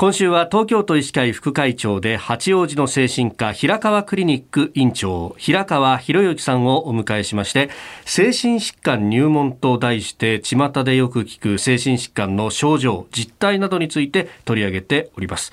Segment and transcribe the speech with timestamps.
[0.00, 7.68] 今週は東京都医師会副会長で八王子の精神科平川クリニック院長平川博之さんをお迎えしまして
[8.06, 15.52] 精神疾患入門と題して巷でよく聞く精神疾患の症状実態などについて取り上げております。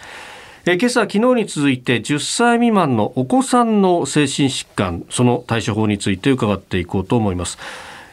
[0.65, 7.57] え今朝昨日に続いて10歳未満のお子さんの精神疾患その対処法について伺っていこうと思います。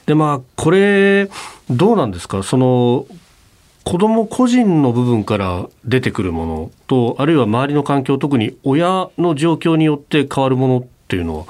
[0.06, 1.30] でまあこれ
[1.70, 2.42] どうなんですか？
[2.42, 3.06] その
[3.84, 11.44] 子供個人の部分から出てくるものとあるいは周りの環境特に親の状況によって変わるものっていうのは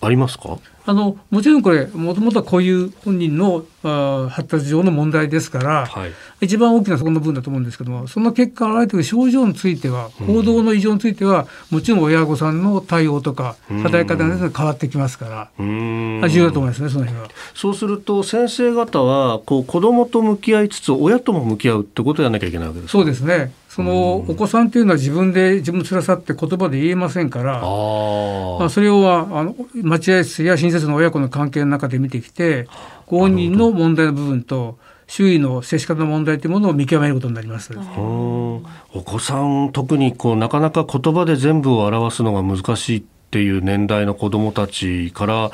[0.00, 0.58] ありますか？
[0.84, 17.30] あのもちろんこれもともとはこういう本人のあ発達上の問題ですから、はい、一番大きなそこの部分だと思うんですけどもその結果現れてくる症状については行動の異常については、うん、もちろん親御さんの対応とか働き方が変わってきますから重要だと思いますねその辺は。
[17.54, 23.52] そうすると先生方はこう子どもと向き合いつつ親とも向き合うってことをやらなきゃいけないわけですそうですね。
[23.72, 32.66] そのお子さんっていうのは自分で自分の辛さって言葉で言えませんから、まあ、それをはあの待合室や親切の親子の関係の中で見てきて
[33.06, 37.74] ご本人の問題の部分と周囲の接し方の問題というものを見極めることになります。
[37.74, 38.62] お
[39.04, 45.50] 子さん特にこうなかなか言葉で全部を表すのが難しいっていう年代の子どもたちから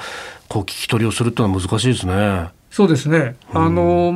[0.48, 2.50] こう聞き取りをするっていうのは難しいですね。
[2.70, 3.34] そうですね。
[3.52, 4.14] あの、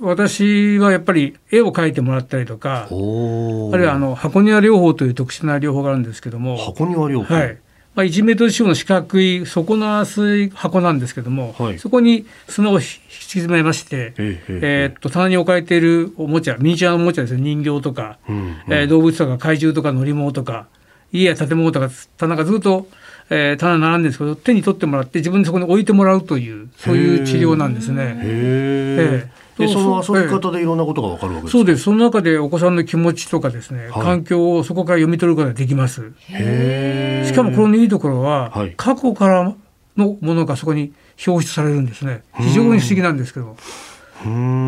[0.00, 7.32] 私はやっぱり絵を描いてもらったりとか、あるいはあの箱庭療法という特殊な療法があるんですけども、箱庭療法。
[7.32, 7.58] はい。
[7.94, 20.68] まあ、1メートル四方の四角い底の厚い箱なんですけども、はい、そこに砂を引き詰めまして、えー、っと棚に置かれているおもちゃミニチュアのおもちゃですね人形とか、うんうん、えー、動物とか怪獣とか乗り物とか
[21.12, 22.86] 家や建物とか棚がずっと
[23.30, 28.02] えー、棚並んでるんですけど手に取ってもらって自分でそこに置いてもらうというそういう治療なんですね。
[28.02, 31.82] へえー、その遊び方でいろんなことがわかるわけですそうです。
[31.82, 36.12] その中でお子さんの気持ちとかですね、はい、環境をそこから読み取ることができます。
[36.28, 39.54] しかもこのいいところは、はい、過去から
[39.96, 40.92] のものがそこに
[41.26, 42.22] 表出されるんですね。
[42.38, 43.56] 非常に不思議なんですけど。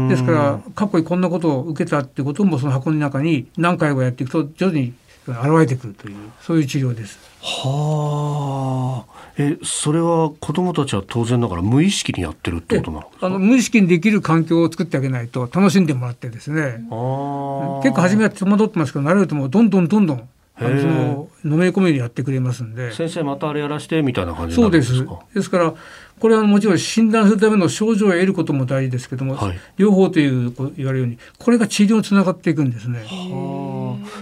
[0.09, 4.95] ですから過去にこんなことを受けたってこともその箱の中に何回もやっていくと徐々に
[5.27, 7.19] 現れてくるというそういう治療です。
[7.43, 9.15] はあ。
[9.37, 13.11] えそれは子どもたちは当然ながら無意識にやってるってことなの？
[13.21, 16.63] あの無意識にできる環境を作ってあげないと楽しんでもらってですね。
[16.63, 22.93] 結構初めは戸惑ってますけど慣れるともうどんどんどんどんあのそののめり込めるようにやってくれますんで。
[22.93, 25.05] 先生またあれやらしてみたいな感じそうです。
[25.35, 25.75] ですから
[26.21, 33.01] これはもちろん診断するための症状を得ることも大事ですけども、はい、両方という言われるようにこれが治療につながっていくんですね。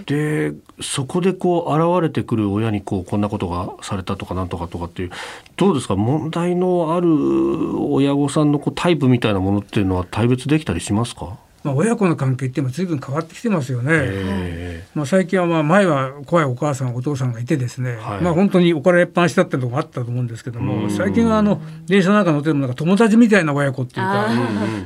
[0.05, 5.11] でそこでこう現れてくる親にこうこんなことがされたとかなんとかとかっていう
[5.57, 5.95] どうですか？
[5.95, 11.37] 問題のある親御さんのこうタイプみたいなものっていうのは大別できたりしますか？
[11.63, 14.83] まあ、親子の関係って随分変わってきてますよね。
[14.93, 24.27] まあ、最近はまあ前は怖いお母さんお父さんがいてですね、はい、まあ本当に怒られっぱなしだったのもあったと思うんですけども最近はあの電車なんか乗ってもなんか友達みたいな親子っていうか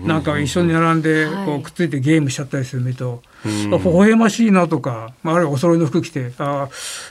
[0.04, 6.70] なんか一緒に並んでこうくっついてゲームしちゃったりする目と、はい、微笑ましいなとか、まあ、あるいはお揃いの服着てあ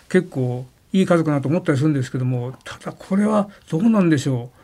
[0.08, 4.56] 結構いい家族なと思ったりするんですけどもただこれはどうなんでしょう。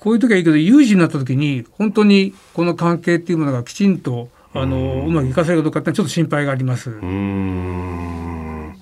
[0.00, 6.90] こういう時はいいけど有事になった時に本当にこの関係っていうものがきちんとあのうまくいかせるかどうかってちょっと心配があります。
[6.90, 8.74] うん。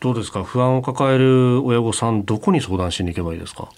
[0.00, 0.42] どうですか？
[0.44, 3.68] 不安を抱える親御さんどこに相談しに行けばいいですか？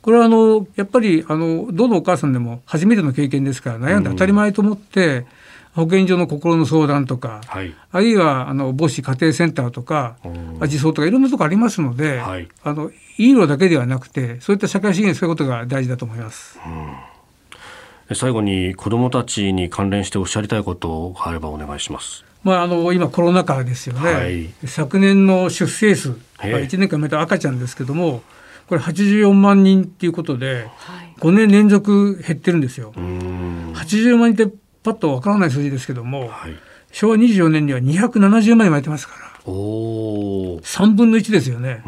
[0.00, 5.24] これはあのやっぱりあのどのお母さんでも初めての経験ですから悩んで当たり前と思って、
[5.74, 10.16] 保健所の心の相談とか、はい、あるいはあの母子家庭センターとか、
[10.66, 16.58] 児相とかいろんなとこありますので、はい、あの医療だけではなくてそういった社会資源を使うことが大事だと思います。
[18.08, 22.24] うん、最後に子どもたちに関連しておっしゃりたいことがあればお願いします。
[22.42, 28.22] まあ、あの今コロナ禍ですよね、はい、昨年の出生数、1年間埋めた赤ちゃんですけども
[28.66, 30.66] これ84万人っていうことで、
[31.20, 32.92] 5年連続減ってるんですよ。
[32.94, 36.56] 80万人ってパッとわからない数字ですけども、はい、
[36.90, 39.52] 昭和24年には270万人生まれてますから。
[39.52, 41.82] お3分の1ですよね。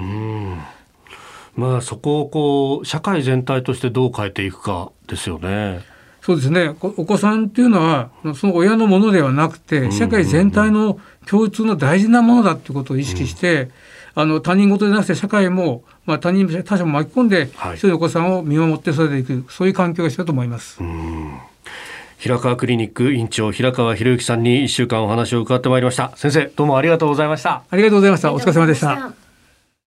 [1.57, 5.83] うんまあ、そこをこう社会全体としてどう変えていくかですよね。
[6.21, 6.75] そうですね。
[6.81, 13.71] お子さんっていうのはその親のものではなくて社会全体の共通の大事なものだってことを意識して、
[14.17, 20.83] うん、あの他人事でなくて社会も、まあ、他人他者も巻き込んで、はい、一人のお子さんを見守って育てていくそういう環境が必要だと思います。
[20.83, 21.39] うん。
[22.17, 26.17] 平川クリニック院長平川博之さんに1週間お話を伺ってまいりました。
[26.17, 27.65] 先生どうもありがとうございました。
[27.69, 28.33] ありがとうございました。
[28.33, 29.24] お疲れ様でした